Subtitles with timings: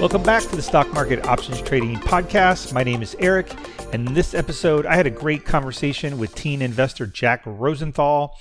[0.00, 2.72] Welcome back to the Stock Market Options Trading Podcast.
[2.72, 3.52] My name is Eric,
[3.92, 8.38] and in this episode, I had a great conversation with teen investor Jack Rosenthal.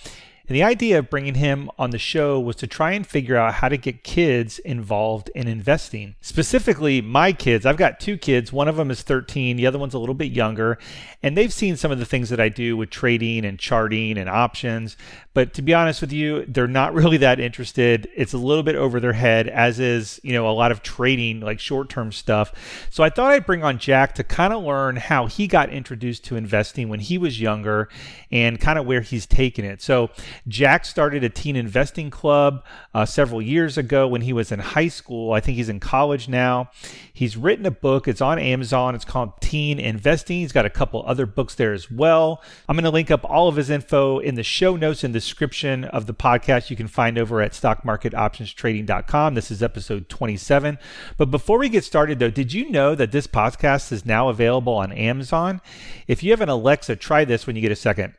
[0.47, 3.55] And the idea of bringing him on the show was to try and figure out
[3.55, 6.15] how to get kids involved in investing.
[6.21, 7.65] Specifically, my kids.
[7.65, 8.53] I've got two kids.
[8.53, 10.77] One of them is 13, the other one's a little bit younger.
[11.21, 14.29] And they've seen some of the things that I do with trading and charting and
[14.29, 14.95] options.
[15.37, 18.09] But to be honest with you, they're not really that interested.
[18.15, 21.41] It's a little bit over their head, as is, you know, a lot of trading,
[21.41, 22.87] like short term stuff.
[22.89, 26.25] So I thought I'd bring on Jack to kind of learn how he got introduced
[26.25, 27.87] to investing when he was younger
[28.31, 29.79] and kind of where he's taken it.
[29.79, 30.09] So
[30.47, 32.65] Jack started a teen investing club
[32.95, 35.33] uh, several years ago when he was in high school.
[35.33, 36.71] I think he's in college now.
[37.13, 38.95] He's written a book, it's on Amazon.
[38.95, 40.39] It's called Teen Investing.
[40.39, 42.41] He's got a couple other books there as well.
[42.67, 45.83] I'm going to link up all of his info in the show notes and description
[45.83, 49.35] of the podcast you can find over at stockmarketoptionstrading.com.
[49.35, 50.79] This is episode 27.
[51.17, 54.73] But before we get started, though, did you know that this podcast is now available
[54.73, 55.59] on Amazon?
[56.07, 58.13] If you have an Alexa, try this when you get a second.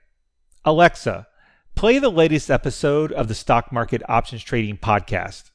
[0.67, 1.27] Alexa,
[1.75, 5.51] play the latest episode of the Stock Market Options Trading Podcast.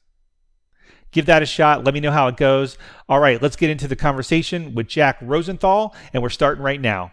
[1.12, 1.84] Give that a shot.
[1.84, 2.76] Let me know how it goes.
[3.08, 7.12] All right, let's get into the conversation with Jack Rosenthal, and we're starting right now.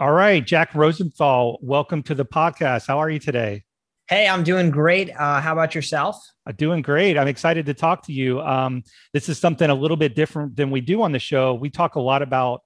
[0.00, 2.86] All right, Jack Rosenthal, welcome to the podcast.
[2.86, 3.64] How are you today?
[4.08, 5.10] Hey, I'm doing great.
[5.10, 6.16] Uh, how about yourself?
[6.46, 7.18] Uh, doing great.
[7.18, 8.40] I'm excited to talk to you.
[8.40, 11.52] Um, this is something a little bit different than we do on the show.
[11.52, 12.62] We talk a lot about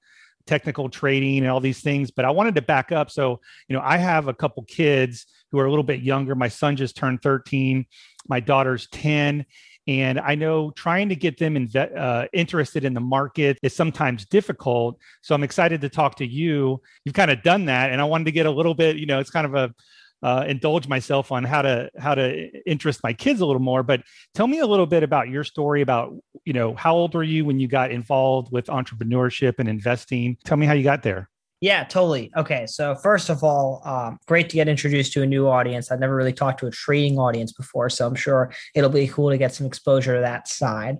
[0.46, 3.80] technical trading and all these things but i wanted to back up so you know
[3.82, 7.22] i have a couple kids who are a little bit younger my son just turned
[7.22, 7.86] 13
[8.28, 9.46] my daughter's 10
[9.86, 14.24] and I know trying to get them inve- uh, interested in the market is sometimes
[14.24, 14.98] difficult.
[15.22, 16.80] So I'm excited to talk to you.
[17.04, 18.96] You've kind of done that, and I wanted to get a little bit.
[18.96, 19.74] You know, it's kind of a
[20.22, 23.82] uh, indulge myself on how to how to interest my kids a little more.
[23.82, 24.02] But
[24.32, 27.44] tell me a little bit about your story about you know how old were you
[27.44, 30.38] when you got involved with entrepreneurship and investing?
[30.44, 31.28] Tell me how you got there.
[31.64, 32.30] Yeah, totally.
[32.36, 35.90] Okay, so first of all, um, great to get introduced to a new audience.
[35.90, 39.30] I've never really talked to a trading audience before, so I'm sure it'll be cool
[39.30, 40.98] to get some exposure to that side.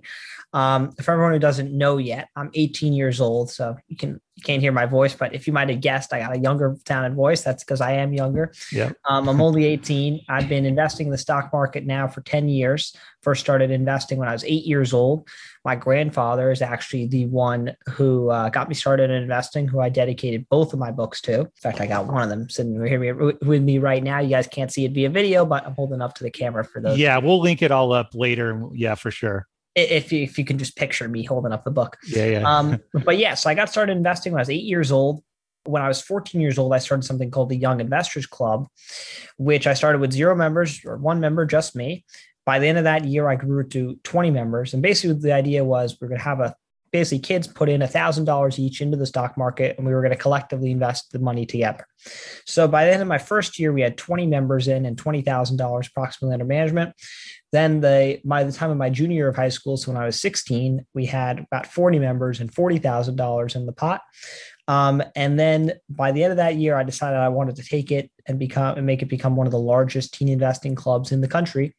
[0.55, 4.43] Um, for everyone who doesn't know yet, I'm 18 years old, so you can you
[4.43, 7.13] can't hear my voice, but if you might have guessed, I got a younger sounded
[7.15, 7.41] voice.
[7.41, 8.53] That's because I am younger.
[8.71, 8.91] Yeah.
[9.07, 10.21] Um, I'm only 18.
[10.27, 12.93] I've been investing in the stock market now for 10 years.
[13.21, 15.27] First started investing when I was eight years old.
[15.63, 19.87] My grandfather is actually the one who uh, got me started in investing, who I
[19.87, 21.41] dedicated both of my books to.
[21.41, 24.19] In fact, I got one of them sitting here with me right now.
[24.19, 26.81] You guys can't see it via video, but I'm holding up to the camera for
[26.81, 26.97] those.
[26.97, 28.69] Yeah, we'll link it all up later.
[28.73, 31.97] Yeah, for sure if you, if you can just picture me holding up the book.
[32.07, 32.43] Yeah, yeah.
[32.43, 35.23] um, but yeah, so I got started investing when I was eight years old.
[35.65, 38.67] When I was 14 years old, I started something called the Young Investors Club,
[39.37, 42.05] which I started with zero members or one member, just me.
[42.45, 44.73] By the end of that year, I grew to 20 members.
[44.73, 46.55] And basically, the idea was we are going to have a
[46.95, 49.99] basically kids put in a thousand dollars each into the stock market and we were
[49.99, 51.85] going to collectively invest the money together
[52.45, 55.89] so by the end of my first year we had 20 members in and $20000
[55.89, 56.95] approximately under management
[57.55, 60.05] then the by the time of my junior year of high school, so when I
[60.05, 64.01] was 16, we had about 40 members and $40,000 in the pot.
[64.67, 67.91] Um, and then by the end of that year, I decided I wanted to take
[67.91, 71.21] it and become and make it become one of the largest teen investing clubs in
[71.21, 71.75] the country.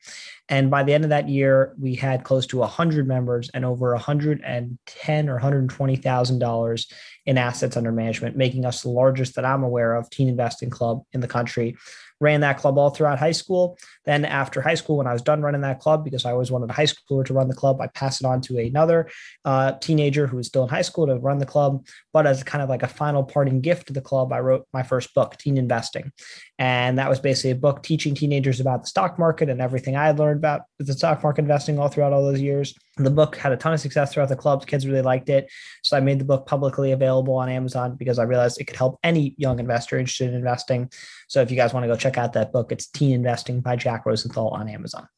[0.48, 3.90] And by the end of that year, we had close to 100 members and over
[3.90, 6.86] 110 or 120 thousand dollars
[7.24, 11.02] in assets under management, making us the largest that I'm aware of teen investing club
[11.12, 11.76] in the country
[12.20, 13.78] ran that club all throughout high school.
[14.06, 16.70] Then after high school, when I was done running that club, because I always wanted
[16.70, 19.10] a high schooler to run the club, I passed it on to another
[19.44, 21.84] uh, teenager who was still in high school to run the club.
[22.12, 24.82] But as kind of like a final parting gift to the club, I wrote my
[24.82, 26.12] first book, Teen Investing.
[26.58, 30.06] And that was basically a book teaching teenagers about the stock market and everything I
[30.06, 32.74] had learned about the stock market investing all throughout all those years.
[32.98, 34.64] The book had a ton of success throughout the clubs.
[34.64, 35.50] Kids really liked it.
[35.82, 38.98] So I made the book publicly available on Amazon because I realized it could help
[39.02, 40.90] any young investor interested in investing.
[41.28, 43.76] So if you guys want to go check out that book, it's Teen Investing by
[43.76, 45.08] Jack Rosenthal on Amazon.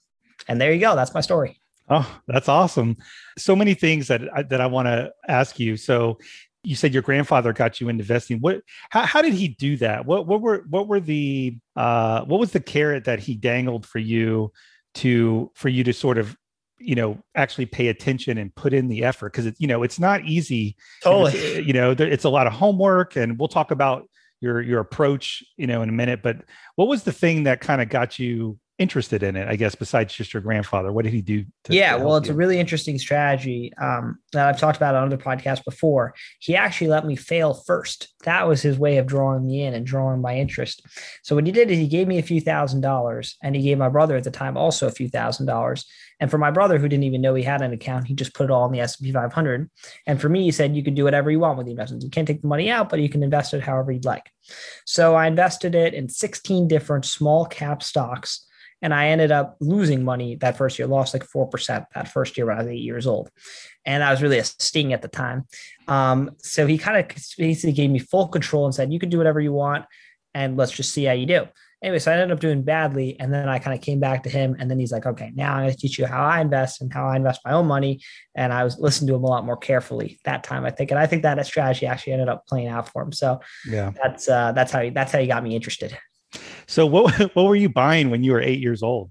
[0.47, 0.95] And there you go.
[0.95, 1.61] That's my story.
[1.91, 2.97] Oh, that's awesome.
[3.39, 4.21] So many things that
[4.51, 5.77] that I want to ask you.
[5.77, 6.19] So
[6.63, 8.39] you said your grandfather got you into investing.
[8.41, 8.61] What
[8.91, 10.05] how, how did he do that?
[10.07, 13.99] What what were what were the uh what was the carrot that he dangled for
[13.99, 14.53] you
[14.97, 16.37] to for you to sort of
[16.79, 19.99] you know actually pay attention and put in the effort because it's you know it's
[19.99, 24.09] not easy totally you know it's a lot of homework and we'll talk about
[24.41, 26.37] your your approach you know in a minute but
[26.77, 29.49] what was the thing that kind of got you interested in it?
[29.49, 31.45] I guess besides just your grandfather, what did he do?
[31.65, 32.35] To, yeah, to well, it's you?
[32.35, 36.15] a really interesting strategy um, that I've talked about on other podcasts before.
[36.39, 38.09] He actually let me fail first.
[38.25, 40.87] That was his way of drawing me in and drawing my interest.
[41.23, 43.79] So what he did is he gave me a few thousand dollars, and he gave
[43.79, 45.85] my brother at the time also a few thousand dollars.
[46.21, 48.45] And for my brother, who didn't even know he had an account, he just put
[48.45, 49.71] it all in the S&P 500.
[50.07, 52.05] And for me, he said you can do whatever you want with the investments.
[52.05, 54.29] You can't take the money out, but you can invest it however you'd like.
[54.85, 58.47] So I invested it in 16 different small cap stocks.
[58.81, 62.47] And I ended up losing money that first year, lost like 4% that first year
[62.47, 63.31] when I was eight years old.
[63.85, 65.47] And I was really a sting at the time.
[65.89, 69.19] Um, so he kind of basically gave me full control and said, you can do
[69.19, 69.87] whatever you want
[70.35, 71.49] and let's just see how you do
[71.83, 73.19] anyway, so I ended up doing badly.
[73.19, 74.57] And then I kind of came back to him.
[74.59, 76.93] And then he's like, okay, now I'm going to teach you how I invest and
[76.93, 78.03] how I invest my own money.
[78.35, 80.91] And I was listening to him a lot more carefully that time, I think.
[80.91, 83.13] And I think that strategy actually ended up playing out for him.
[83.13, 85.97] So yeah, that's uh, that's how he, that's how he got me interested.
[86.69, 89.11] So what what were you buying when you were eight years old?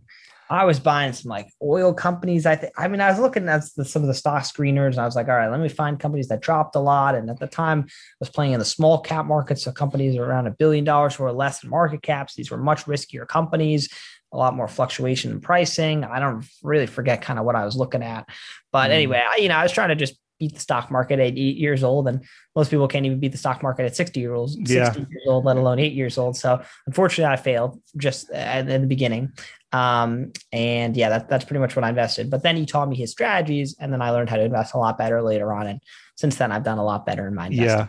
[0.49, 2.45] I was buying some like oil companies.
[2.45, 4.99] I think, I mean, I was looking at the, some of the stock screeners and
[4.99, 7.15] I was like, all right, let me find companies that dropped a lot.
[7.15, 9.59] And at the time, I was playing in the small cap market.
[9.59, 12.35] So companies around a billion dollars were less in market caps.
[12.35, 13.89] These were much riskier companies,
[14.31, 16.05] a lot more fluctuation in pricing.
[16.05, 18.29] I don't really forget kind of what I was looking at.
[18.71, 18.93] But mm.
[18.93, 21.57] anyway, I, you know, I was trying to just beat the stock market at eight
[21.57, 22.07] years old.
[22.07, 22.23] And
[22.55, 24.93] most people can't even beat the stock market at 60 years old, 60 yeah.
[24.93, 26.37] years old, let alone eight years old.
[26.37, 29.31] So unfortunately I failed just in the beginning.
[29.73, 32.29] Um, and yeah, that, that's pretty much what I invested.
[32.29, 34.77] But then he taught me his strategies and then I learned how to invest a
[34.77, 35.67] lot better later on.
[35.67, 35.81] And
[36.15, 37.67] since then I've done a lot better in my investing.
[37.67, 37.87] Yeah.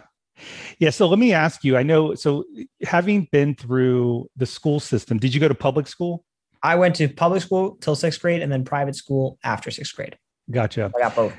[0.79, 0.91] Yeah.
[0.91, 2.45] So let me ask you, I know, so
[2.85, 6.25] having been through the school system, did you go to public school?
[6.63, 10.17] I went to public school till sixth grade and then private school after sixth grade.
[10.51, 10.91] Gotcha.
[10.97, 11.33] I got both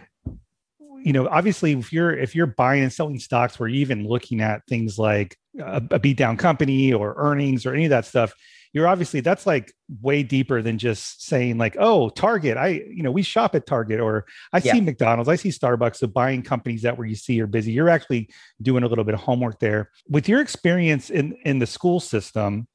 [1.03, 4.41] you know, obviously, if you're if you're buying and selling stocks, where you're even looking
[4.41, 8.33] at things like a, a beat down company or earnings or any of that stuff,
[8.73, 12.57] you're obviously that's like way deeper than just saying like, oh, Target.
[12.57, 14.73] I you know we shop at Target or I yeah.
[14.73, 15.97] see McDonald's, I see Starbucks.
[15.97, 18.29] So buying companies that where you see are busy, you're actually
[18.61, 19.89] doing a little bit of homework there.
[20.07, 22.67] With your experience in in the school system,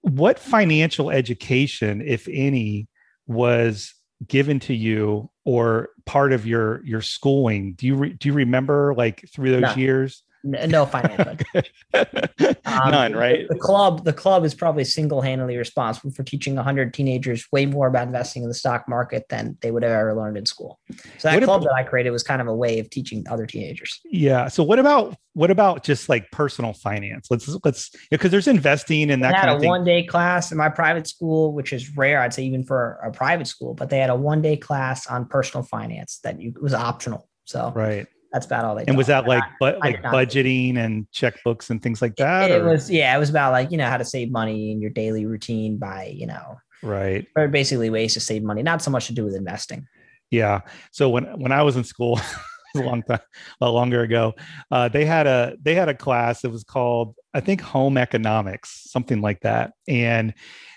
[0.00, 2.88] what financial education, if any,
[3.26, 3.94] was
[4.26, 8.94] given to you or part of your your schooling do you re, do you remember
[8.96, 9.74] like through those no.
[9.74, 11.36] years no financial
[11.94, 13.48] um, none right?
[13.48, 17.86] the, the, club the club is probably single-handedly responsible for teaching 100 teenagers way more
[17.86, 20.78] about investing in the stock market than they would have ever learned in school.
[21.18, 23.24] So that what club about, that i created was kind of a way of teaching
[23.30, 24.00] other teenagers.
[24.04, 27.28] Yeah so what about what about just like personal finance?
[27.30, 30.68] Let's let's because there's investing in that I had a one day class in my
[30.68, 34.10] private school which is rare i'd say even for a private school but they had
[34.10, 37.72] a one day class on personal finance that you, was optional so.
[37.74, 38.84] Right that's about all they.
[38.86, 42.50] And was that like but like budgeting and checkbooks and things like that?
[42.50, 44.80] It, it was yeah, it was about like you know how to save money in
[44.80, 48.90] your daily routine by you know right or basically ways to save money, not so
[48.90, 49.86] much to do with investing.
[50.30, 50.60] Yeah.
[50.92, 52.20] So when when I was in school.
[52.74, 53.20] a long time,
[53.60, 54.32] a lot longer ago.
[54.70, 58.90] Uh, they had a they had a class that was called I think home economics,
[58.90, 60.32] something like that, and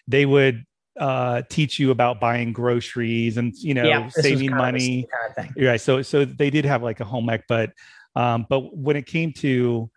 [0.06, 0.66] they would
[1.00, 5.07] uh, teach you about buying groceries and you know yeah, saving money.
[5.38, 5.81] Kind of right.
[5.81, 7.71] So so they did have like a home ec, but
[8.15, 9.89] um, but when it came to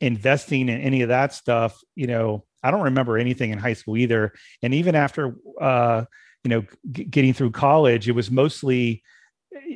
[0.00, 3.96] investing in any of that stuff, you know, I don't remember anything in high school
[3.96, 4.32] either.
[4.62, 6.04] And even after uh,
[6.44, 9.02] you know g- getting through college, it was mostly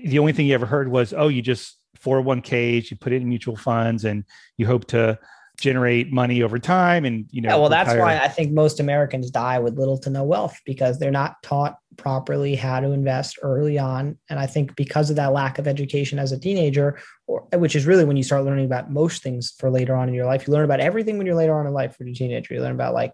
[0.05, 3.29] the only thing you ever heard was, oh, you just 401ks, you put it in
[3.29, 4.25] mutual funds, and
[4.57, 5.19] you hope to
[5.61, 9.31] generate money over time and you know yeah, well that's why i think most americans
[9.31, 13.79] die with little to no wealth because they're not taught properly how to invest early
[13.79, 14.17] on.
[14.31, 17.87] And i think because of that lack of education as a teenager or which is
[17.87, 20.53] really when you start learning about most things for later on in your life you
[20.53, 21.97] learn about everything when you're later on in life.
[21.97, 23.13] For a teenager you learn about like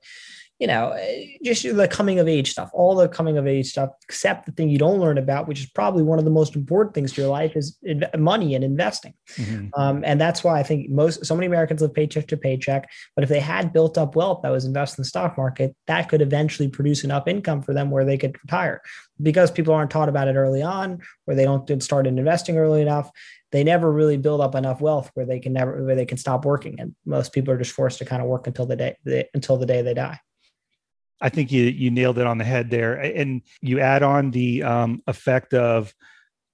[0.59, 0.97] you know,
[1.45, 4.71] just the coming of age stuff, all the coming of age stuff, except the thing
[4.71, 7.31] you don't learn about, which is probably one of the most important things to your
[7.31, 7.79] life, is
[8.17, 9.13] money and investing.
[9.35, 9.69] Mm-hmm.
[9.79, 12.91] Um, and that's why I think most so many Americans live paycheck to paycheck.
[13.15, 16.09] But if they had built up wealth that was invested in the stock market, that
[16.09, 18.81] could eventually produce enough income for them where they could retire.
[19.21, 23.11] Because people aren't taught about it early on, or they don't start investing early enough,
[23.53, 26.47] they never really build up enough wealth where they can never where they can stop
[26.47, 26.81] working.
[26.81, 29.59] And most people are just forced to kind of work until the day they, until
[29.59, 30.19] the day they die.
[31.21, 34.63] I think you you nailed it on the head there, and you add on the
[34.63, 35.95] um, effect of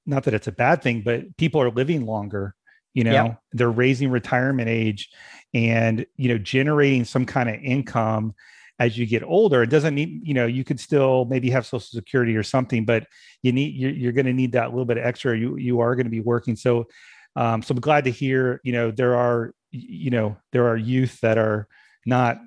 [0.07, 2.55] not that it's a bad thing, but people are living longer.
[2.95, 3.41] You know, yep.
[3.53, 5.09] they're raising retirement age,
[5.55, 8.35] and you know, generating some kind of income
[8.79, 9.63] as you get older.
[9.63, 13.07] It doesn't need you know you could still maybe have Social Security or something, but
[13.43, 15.37] you need you're, you're going to need that little bit of extra.
[15.37, 16.87] You you are going to be working so.
[17.35, 21.19] Um, so I'm glad to hear, you know, there are, you know, there are youth
[21.23, 21.67] that are
[22.05, 22.39] not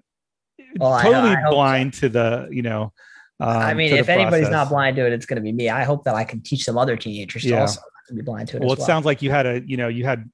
[0.79, 2.01] well, totally I, I blind so.
[2.01, 2.91] to the you know
[3.39, 5.70] Um, I mean, if anybody's not blind to it, it's going to be me.
[5.70, 7.58] I hope that I can teach some other teenagers yeah.
[7.58, 7.82] to also
[8.13, 8.62] be blind to it.
[8.62, 8.88] Well, it well.
[8.88, 10.29] sounds like you had a, you know, you had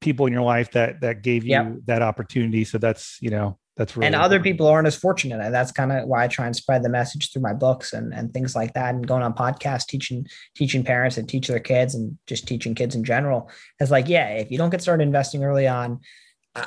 [0.00, 1.72] people in your life that that gave you yep.
[1.86, 2.64] that opportunity.
[2.64, 5.90] So that's, you know, that's really and other people aren't as fortunate and that's kind
[5.90, 8.74] of why i try and spread the message through my books and, and things like
[8.74, 12.74] that and going on podcasts teaching teaching parents and teach their kids and just teaching
[12.74, 13.50] kids in general
[13.80, 15.98] is like yeah if you don't get started investing early on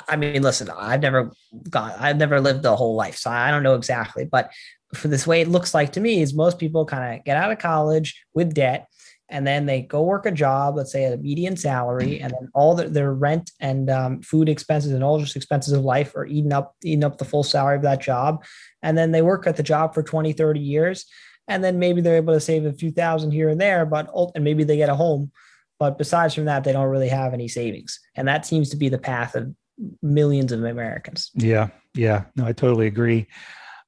[0.08, 1.30] i mean listen i've never
[1.68, 4.50] got i've never lived a whole life so i don't know exactly but
[4.94, 7.50] for this way it looks like to me is most people kind of get out
[7.50, 8.88] of college with debt
[9.30, 12.50] and then they go work a job, let's say at a median salary, and then
[12.54, 16.26] all the, their rent and um, food expenses and all just expenses of life are
[16.26, 18.44] eating up, eating up the full salary of that job.
[18.82, 21.06] And then they work at the job for 20, 30 years.
[21.48, 24.44] And then maybe they're able to save a few thousand here and there, but and
[24.44, 25.32] maybe they get a home.
[25.78, 28.00] But besides from that, they don't really have any savings.
[28.14, 29.54] And that seems to be the path of
[30.02, 31.30] millions of Americans.
[31.34, 31.68] Yeah.
[31.94, 32.24] Yeah.
[32.36, 33.26] No, I totally agree.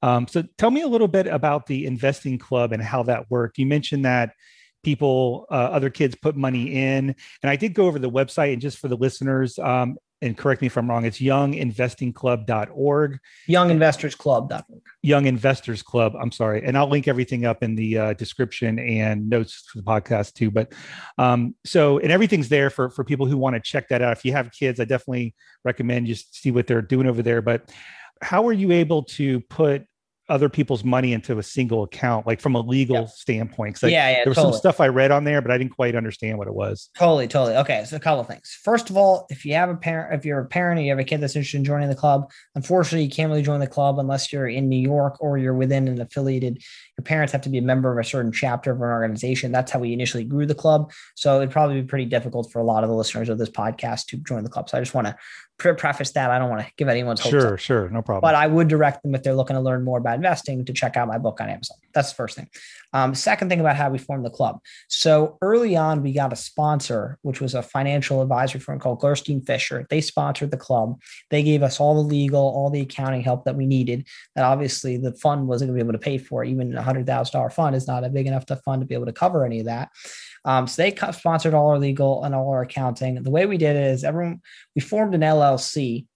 [0.02, 3.59] Um, so tell me a little bit about the investing club and how that worked.
[3.59, 4.33] You mentioned that
[4.85, 7.14] people, uh, other kids put money in.
[7.43, 10.62] And I did go over the website, and just for the listeners, um, and correct
[10.62, 13.18] me if I'm wrong, it's younginvestingclub.org.
[13.49, 14.82] Younginvestorsclub.org.
[15.02, 16.14] Young Investors Club.
[16.18, 16.64] I'm sorry.
[16.64, 20.50] And I'll link everything up in the uh, description and notes for the podcast too.
[20.50, 20.73] But
[21.18, 24.16] um, so, and everything's there for, for people who want to check that out.
[24.16, 27.42] If you have kids, I definitely recommend just see what they're doing over there.
[27.42, 27.70] But
[28.23, 29.85] how are you able to put
[30.28, 33.06] other people's money into a single account, like from a legal yeah.
[33.06, 33.83] standpoint.
[33.83, 34.54] Like yeah, yeah, there was totally.
[34.54, 36.90] some stuff I read on there, but I didn't quite understand what it was.
[36.99, 37.56] Totally, totally.
[37.56, 38.59] Okay, so a couple of things.
[38.62, 40.99] First of all, if you have a parent, if you're a parent and you have
[40.99, 43.99] a kid that's interested in joining the club, unfortunately, you can't really join the club
[43.99, 46.62] unless you're in New York or you're within an affiliated.
[46.99, 49.52] Your parents have to be a member of a certain chapter of an organization.
[49.52, 50.90] That's how we initially grew the club.
[51.14, 54.06] So it'd probably be pretty difficult for a lot of the listeners of this podcast
[54.06, 54.68] to join the club.
[54.68, 55.16] So I just want to
[55.59, 56.31] preface that.
[56.31, 57.31] I don't want to give anyone's hopes.
[57.31, 57.59] Sure, up.
[57.59, 58.21] sure, no problem.
[58.21, 60.97] But I would direct them if they're looking to learn more about investing to check
[60.97, 61.79] out my book on Amazon.
[61.95, 62.49] That's the first thing.
[62.93, 64.61] Um, second thing about how we formed the club.
[64.89, 69.41] So early on, we got a sponsor, which was a financial advisory firm called Gerstein
[69.43, 69.87] Fisher.
[69.91, 71.01] They sponsored the club.
[71.31, 74.07] They gave us all the legal, all the accounting help that we needed.
[74.35, 76.45] That obviously the fund wasn't going to be able to pay for.
[76.45, 78.95] Even a hundred thousand dollar fund is not a big enough to fund to be
[78.95, 79.91] able to cover any of that.
[80.47, 83.23] Um, so they sponsored all our legal and all our accounting.
[83.23, 84.41] The way we did it is everyone
[84.75, 86.07] we formed an LLC,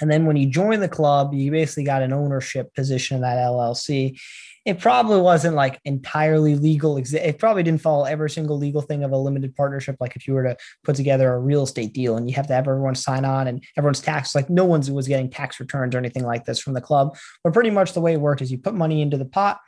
[0.00, 3.38] and then when you join the club, you basically got an ownership position in that
[3.38, 4.20] LLC.
[4.66, 6.98] It probably wasn't like entirely legal.
[6.98, 9.96] It probably didn't follow every single legal thing of a limited partnership.
[10.00, 12.52] Like if you were to put together a real estate deal and you have to
[12.52, 15.98] have everyone sign on and everyone's taxed, like no one's was getting tax returns or
[15.98, 17.16] anything like this from the club.
[17.44, 19.60] But pretty much the way it worked is you put money into the pot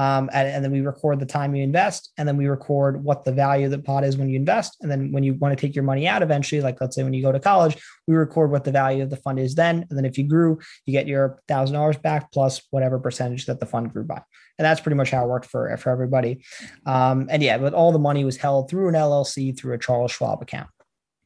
[0.00, 3.22] um, and, and, then we record the time you invest, and then we record what
[3.22, 4.78] the value of the pot is when you invest.
[4.80, 7.12] And then when you want to take your money out eventually, like let's say when
[7.12, 7.76] you go to college,
[8.06, 9.84] we record what the value of the fund is then.
[9.90, 13.60] And then if you grew, you get your thousand dollars back plus whatever percentage that
[13.60, 14.22] the fund grew by.
[14.58, 16.44] And that's pretty much how it worked for, for everybody.
[16.86, 20.12] Um, and yeah, but all the money was held through an LLC through a Charles
[20.12, 20.70] Schwab account.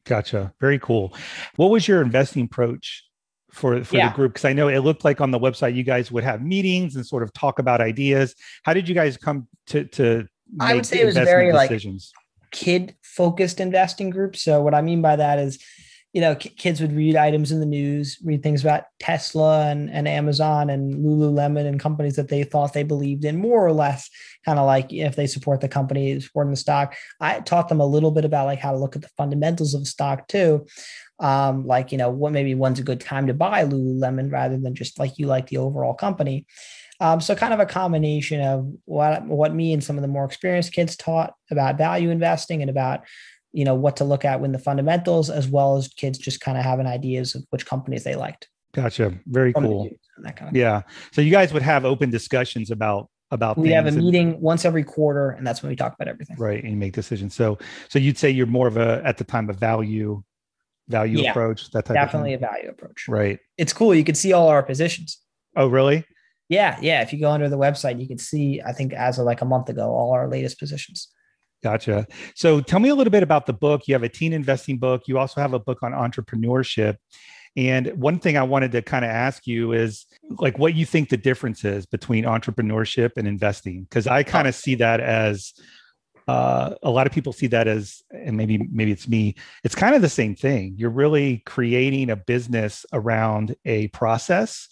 [0.05, 0.53] Gotcha.
[0.59, 1.13] Very cool.
[1.55, 3.05] What was your investing approach
[3.55, 4.09] for for yeah.
[4.09, 4.33] the group?
[4.33, 7.05] Because I know it looked like on the website you guys would have meetings and
[7.05, 8.35] sort of talk about ideas.
[8.63, 10.27] How did you guys come to to?
[10.59, 12.11] I would say it was very decisions?
[12.13, 14.35] like kid focused investing group.
[14.35, 15.61] So what I mean by that is,
[16.13, 20.07] you know, kids would read items in the news, read things about Tesla and, and
[20.07, 24.09] Amazon and Lululemon and companies that they thought they believed in, more or less,
[24.45, 26.95] kind of like if they support the company, supporting the stock.
[27.19, 29.81] I taught them a little bit about like how to look at the fundamentals of
[29.81, 30.65] the stock too
[31.19, 34.75] um, like you know what maybe when's a good time to buy Lululemon rather than
[34.75, 36.45] just like you like the overall company.
[37.01, 40.25] Um, so kind of a combination of what what me and some of the more
[40.25, 43.01] experienced kids taught about value investing and about
[43.53, 46.57] you know what to look at when the fundamentals, as well as kids just kind
[46.57, 48.49] of having ideas of which companies they liked.
[48.73, 49.13] Gotcha.
[49.25, 49.89] Very cool.
[50.23, 50.81] Kind of yeah.
[51.13, 54.83] So you guys would have open discussions about about we have a meeting once every
[54.83, 57.57] quarter and that's when we talk about everything right and you make decisions so
[57.89, 60.23] so you'd say you're more of a at the time of value
[60.87, 63.05] value yeah, approach that type definitely a value approach.
[63.07, 63.39] Right.
[63.57, 65.19] It's cool you can see all our positions.
[65.55, 66.05] Oh really?
[66.49, 69.25] Yeah yeah if you go under the website you can see i think as of
[69.25, 71.09] like a month ago all our latest positions.
[71.63, 72.05] Gotcha.
[72.35, 73.87] So tell me a little bit about the book.
[73.87, 75.03] You have a teen investing book.
[75.07, 76.97] You also have a book on entrepreneurship.
[77.57, 81.09] And one thing I wanted to kind of ask you is like what you think
[81.09, 83.83] the difference is between entrepreneurship and investing?
[83.83, 85.53] Because I kind of see that as
[86.27, 89.95] uh, a lot of people see that as and maybe maybe it's me it's kind
[89.95, 90.75] of the same thing.
[90.77, 94.67] You're really creating a business around a process.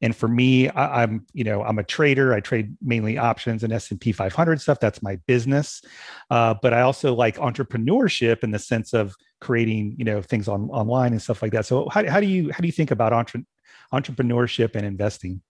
[0.00, 2.32] And for me I, am you know i'm a trader.
[2.32, 4.78] I trade mainly options and s&p 500 stuff.
[4.80, 5.82] That's my business.
[6.30, 10.70] Uh, but i also like entrepreneurship in the sense of creating you know things on
[10.70, 11.66] online and stuff like that.
[11.66, 13.44] So how, how do you how do you think about entre-
[13.92, 15.40] entrepreneurship and investing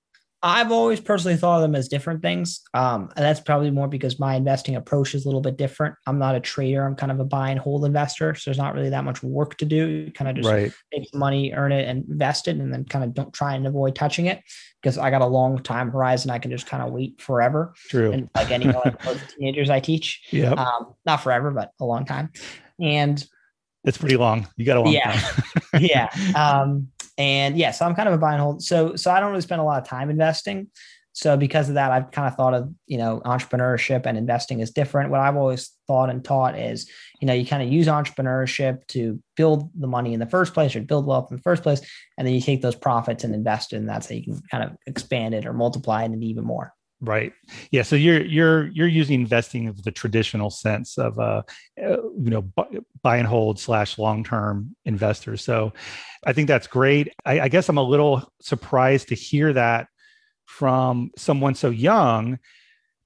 [0.40, 2.60] I've always personally thought of them as different things.
[2.72, 5.96] Um, and that's probably more because my investing approach is a little bit different.
[6.06, 6.86] I'm not a trader.
[6.86, 8.34] I'm kind of a buy and hold investor.
[8.36, 9.88] So there's not really that much work to do.
[9.88, 10.72] You kind of just right.
[10.94, 13.96] take money, earn it, and invest it, and then kind of don't try and avoid
[13.96, 14.40] touching it
[14.80, 16.30] because I got a long time horizon.
[16.30, 17.74] I can just kind of wait forever.
[17.88, 18.12] True.
[18.12, 20.22] And like any of like teenagers I teach.
[20.30, 20.52] Yeah.
[20.52, 22.30] Um, not forever, but a long time.
[22.80, 23.24] And
[23.82, 24.46] it's pretty long.
[24.56, 25.12] You got a long yeah.
[25.12, 25.42] time.
[25.80, 26.08] yeah.
[26.36, 28.62] Um, and yeah, so I'm kind of a buy and hold.
[28.62, 30.68] So so I don't really spend a lot of time investing.
[31.12, 34.70] So because of that, I've kind of thought of you know entrepreneurship and investing is
[34.70, 35.10] different.
[35.10, 36.88] What I've always thought and taught is
[37.20, 40.76] you know you kind of use entrepreneurship to build the money in the first place
[40.76, 41.80] or build wealth in the first place,
[42.16, 44.62] and then you take those profits and invest it, and that's how you can kind
[44.62, 46.72] of expand it or multiply it and even more.
[47.00, 47.32] Right.
[47.70, 47.82] Yeah.
[47.82, 51.42] So you're you're you're using investing of the traditional sense of uh,
[51.80, 52.42] uh you know
[53.02, 55.44] buy and hold slash long term investors.
[55.44, 55.72] So
[56.26, 57.12] I think that's great.
[57.24, 59.86] I, I guess I'm a little surprised to hear that
[60.46, 62.38] from someone so young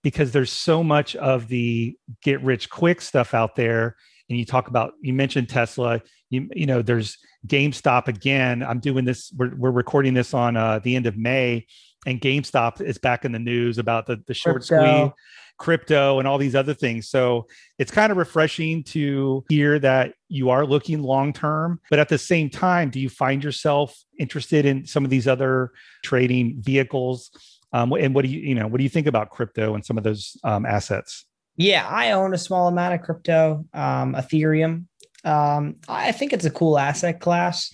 [0.03, 3.97] because there's so much of the get rich quick stuff out there
[4.29, 9.05] and you talk about you mentioned tesla you you know there's gamestop again i'm doing
[9.05, 11.67] this we're, we're recording this on uh, the end of may
[12.07, 15.07] and GameStop is back in the news about the, the short crypto.
[15.07, 15.13] squeeze,
[15.59, 17.09] crypto, and all these other things.
[17.09, 17.47] So
[17.79, 21.81] it's kind of refreshing to hear that you are looking long term.
[21.91, 25.73] But at the same time, do you find yourself interested in some of these other
[26.03, 27.31] trading vehicles?
[27.73, 29.97] Um, and what do you, you know, what do you think about crypto and some
[29.97, 31.25] of those um, assets?
[31.57, 34.87] Yeah, I own a small amount of crypto, um, Ethereum.
[35.25, 37.73] Um, I think it's a cool asset class.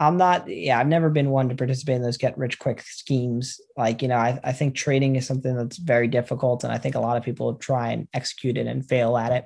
[0.00, 3.60] I'm not, yeah, I've never been one to participate in those get rich quick schemes.
[3.76, 6.64] Like, you know, I, I think trading is something that's very difficult.
[6.64, 9.44] And I think a lot of people try and execute it and fail at it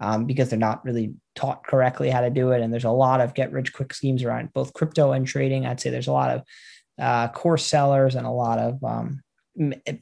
[0.00, 2.62] um, because they're not really taught correctly how to do it.
[2.62, 5.66] And there's a lot of get rich quick schemes around both crypto and trading.
[5.66, 6.42] I'd say there's a lot of
[6.98, 9.20] uh, course sellers and a lot of um,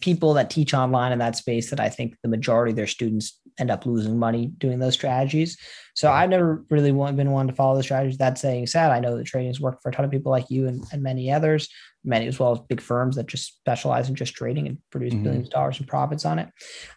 [0.01, 3.41] people that teach online in that space that I think the majority of their students
[3.59, 5.59] end up losing money doing those strategies.
[5.95, 8.19] So I've never really been one to follow the strategies.
[8.19, 10.51] That saying said, I know that trading has worked for a ton of people like
[10.51, 11.69] you and, and many others,
[12.05, 15.25] many as well as big firms that just specialize in just trading and produce mm-hmm.
[15.25, 16.49] billions of dollars in profits on it.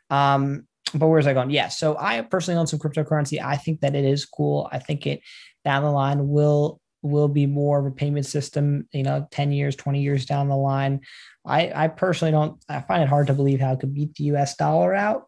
[0.10, 1.52] Um, but where's I going?
[1.52, 1.70] Yeah.
[1.70, 3.42] So I personally own some cryptocurrency.
[3.42, 4.70] I think that it is cool.
[4.72, 5.22] I think it
[5.64, 9.76] down the line will will be more of a payment system, you know, 10 years,
[9.76, 11.02] 20 years down the line.
[11.46, 14.26] I, I personally don't, I find it hard to believe how it could beat the
[14.26, 15.26] US dollar out.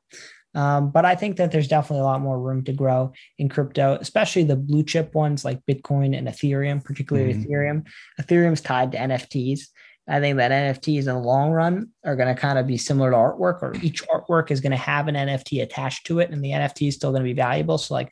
[0.56, 3.98] Um, but I think that there's definitely a lot more room to grow in crypto,
[4.00, 7.52] especially the blue chip ones like Bitcoin and Ethereum, particularly mm-hmm.
[7.52, 7.88] Ethereum.
[8.22, 9.62] Ethereum's tied to NFTs.
[10.08, 13.12] I think that NFTs in the long run are going to kind of be similar
[13.12, 16.44] to artwork, or each artwork is going to have an NFT attached to it, and
[16.44, 17.78] the NFT is still going to be valuable.
[17.78, 18.12] So, like,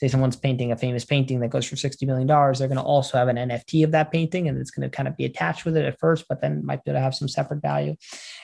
[0.00, 3.18] say someone's painting a famous painting that goes for $60 million, they're going to also
[3.18, 5.76] have an NFT of that painting and it's going to kind of be attached with
[5.76, 7.94] it at first, but then might be able to have some separate value.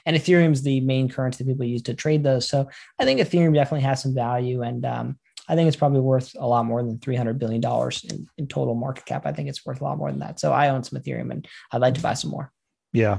[0.05, 2.47] And Ethereum is the main currency that people use to trade those.
[2.47, 4.61] So I think Ethereum definitely has some value.
[4.61, 7.63] And um, I think it's probably worth a lot more than $300 billion
[8.11, 9.25] in, in total market cap.
[9.25, 10.39] I think it's worth a lot more than that.
[10.39, 12.53] So I own some Ethereum and I'd like to buy some more.
[12.97, 13.19] Yeah.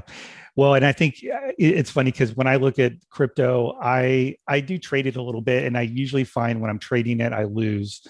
[0.56, 4.58] Well, and I think uh, it's funny because when I look at crypto, I I
[4.58, 7.44] do trade it a little bit, and I usually find when I'm trading it, I
[7.44, 8.00] lose.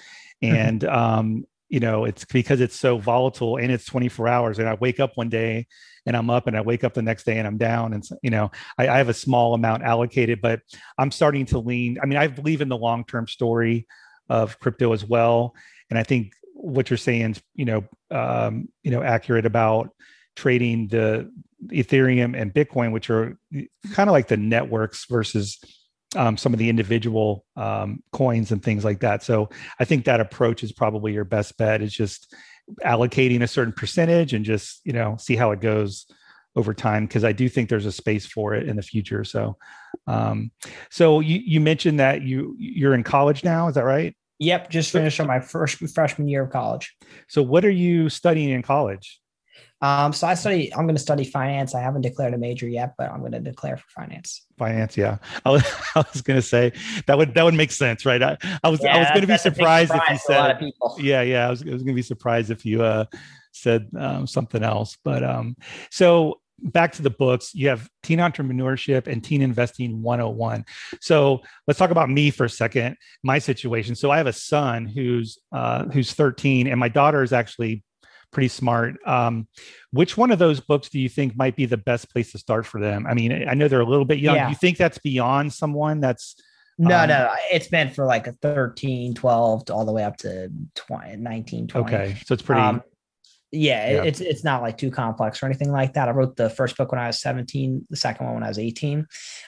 [0.43, 0.57] Mm-hmm.
[0.57, 4.59] And um, you know, it's because it's so volatile and it's 24 hours.
[4.59, 5.67] And I wake up one day
[6.07, 7.93] and I'm up, and I wake up the next day and I'm down.
[7.93, 10.61] And you know, I, I have a small amount allocated, but
[10.97, 11.99] I'm starting to lean.
[12.03, 13.87] I mean, I believe in the long term story
[14.31, 15.55] of crypto as well,
[15.91, 19.91] and I think what you're saying is, you know, um, you know, accurate about
[20.39, 21.29] trading the
[21.67, 23.37] Ethereum and Bitcoin, which are
[23.93, 25.59] kind of like the networks versus
[26.15, 29.25] um, some of the individual um, coins and things like that.
[29.25, 31.83] So I think that approach is probably your best bet.
[31.83, 32.33] Is just
[32.85, 36.07] allocating a certain percentage and just you know see how it goes
[36.55, 39.25] over time because I do think there's a space for it in the future.
[39.25, 39.57] So,
[40.07, 40.53] um,
[40.91, 43.67] so you you mentioned that you you're in college now.
[43.67, 44.15] Is that right?
[44.39, 46.97] Yep, just finished on my first freshman year of college.
[47.27, 49.21] So, what are you studying in college?
[49.81, 50.75] Um, so I study.
[50.75, 51.75] I'm going to study finance.
[51.75, 54.45] I haven't declared a major yet, but I'm going to declare for finance.
[54.57, 55.19] Finance, yeah.
[55.45, 55.65] I was,
[55.95, 56.73] I was going to say
[57.07, 58.23] that would that would make sense, right?
[58.23, 60.61] I, I was yeah, I was going to be surprised if you said.
[60.99, 61.47] Yeah, yeah.
[61.47, 63.05] I was, I was going to be surprised if you uh,
[63.53, 64.97] said um, something else.
[65.05, 65.57] But um,
[65.91, 70.65] so back to the books you have teen entrepreneurship and teen investing 101
[71.01, 74.85] so let's talk about me for a second my situation so i have a son
[74.85, 77.85] who's uh, who's 13 and my daughter is actually
[78.31, 78.97] pretty smart.
[79.07, 79.49] Um,
[79.91, 82.67] which one of those books do you think might be the best place to start
[82.67, 83.07] for them?
[83.07, 84.37] I mean, I know they're a little bit young.
[84.37, 84.47] Yeah.
[84.47, 86.37] Do you think that's beyond someone that's
[86.79, 90.17] no, um, no, it's meant for like a 13, 12 to all the way up
[90.19, 91.87] to 20, 19, 20.
[91.87, 92.17] Okay.
[92.25, 92.61] So it's pretty.
[92.61, 92.83] Um,
[93.51, 94.03] Yeah, Yeah.
[94.03, 96.09] it's it's not like too complex or anything like that.
[96.09, 98.59] I wrote the first book when I was 17, the second one when I was
[98.59, 99.07] 18.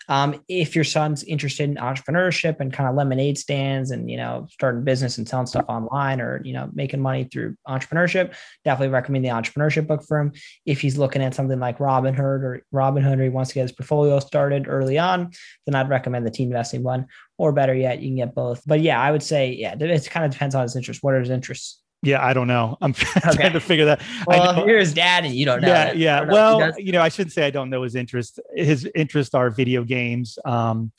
[0.08, 4.46] Um, if your son's interested in entrepreneurship and kind of lemonade stands and you know
[4.50, 8.34] starting business and selling stuff online or you know making money through entrepreneurship,
[8.64, 10.32] definitely recommend the entrepreneurship book for him.
[10.64, 13.72] If he's looking at something like Robinhood or Robinhood or he wants to get his
[13.72, 15.30] portfolio started early on,
[15.66, 17.06] then I'd recommend the teen investing one.
[17.36, 18.62] Or better yet, you can get both.
[18.66, 21.02] But yeah, I would say yeah, it kind of depends on his interest.
[21.02, 21.82] What are his interests?
[22.02, 22.78] Yeah, I don't know.
[22.80, 24.00] I'm trying to figure that.
[24.26, 25.68] Well, you're his dad and you don't know.
[25.68, 26.20] yeah, that, yeah.
[26.20, 28.40] know Well, you know, I shouldn't say I don't know his interest.
[28.54, 30.38] His interests are video games.
[30.44, 30.92] Um,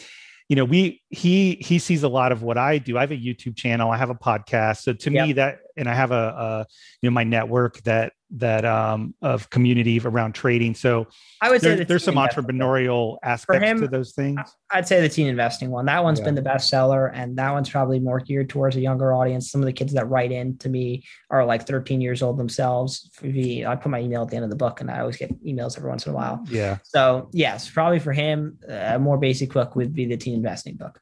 [0.47, 2.97] you know, we he he sees a lot of what I do.
[2.97, 3.89] I have a YouTube channel.
[3.89, 4.81] I have a podcast.
[4.81, 6.65] So to me, that and I have a, a
[7.01, 10.73] you know my network that that um of community around trading.
[10.73, 11.07] So
[11.41, 14.39] I would say the there's some entrepreneurial aspects him, to those things.
[14.71, 15.85] I'd say the teen investing one.
[15.85, 16.25] That one's Yeah.
[16.25, 19.51] been the best seller, and that one's probably more geared towards a younger audience.
[19.51, 23.09] Some of the kids that write in to me are like 13 years old themselves.
[23.21, 25.77] I put my email at the end of the book, and I always get emails
[25.77, 26.45] every once in a while.
[26.49, 26.77] Yeah.
[26.83, 31.01] So yes, probably for him, a more basic book would be the teen investing book.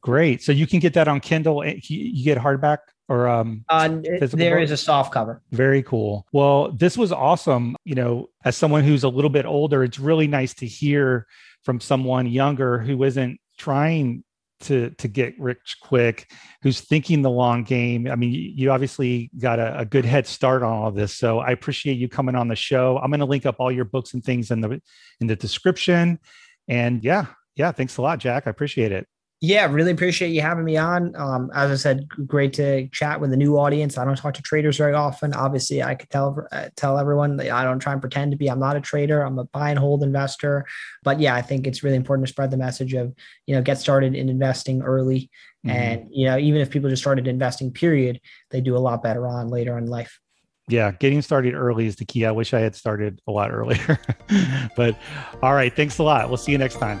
[0.00, 0.42] Great.
[0.42, 1.64] So you can get that on Kindle.
[1.64, 4.18] Eh, you get hardback or um Uh, there
[4.56, 4.62] book?
[4.64, 5.42] is a soft cover.
[5.52, 6.26] Very cool.
[6.32, 7.76] Well, this was awesome.
[7.84, 11.26] You know, as someone who's a little bit older, it's really nice to hear
[11.64, 14.22] from someone younger who isn't trying
[14.58, 16.30] to to get rich quick,
[16.62, 18.10] who's thinking the long game.
[18.10, 21.14] I mean, you, you obviously got a, a good head start on all this.
[21.14, 22.98] So I appreciate you coming on the show.
[22.98, 24.80] I'm going to link up all your books and things in the
[25.20, 26.18] in the description.
[26.68, 28.46] And yeah, yeah, thanks a lot, Jack.
[28.46, 29.06] I appreciate it.
[29.42, 31.14] Yeah, really appreciate you having me on.
[31.14, 33.98] Um, as I said, great to chat with a new audience.
[33.98, 35.34] I don't talk to traders very often.
[35.34, 38.48] Obviously, I could tell uh, tell everyone that I don't try and pretend to be.
[38.48, 39.20] I'm not a trader.
[39.20, 40.64] I'm a buy and hold investor.
[41.02, 43.14] But yeah, I think it's really important to spread the message of
[43.46, 45.30] you know get started in investing early,
[45.66, 45.70] Mhm.
[45.70, 48.20] and you know even if people just started investing, period,
[48.50, 50.18] they do a lot better on later in life.
[50.68, 52.24] yeah, getting started early is the key.
[52.24, 53.98] I wish I had started a lot earlier.
[54.76, 54.98] but
[55.42, 56.28] all right, thanks a lot.
[56.28, 57.00] We'll see you next time.